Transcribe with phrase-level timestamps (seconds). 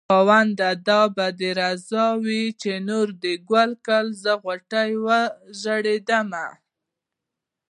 [0.09, 6.47] خاونده دا به دې رضا وي چې نور دې ګل کړل زه غوټۍ ورژېدمه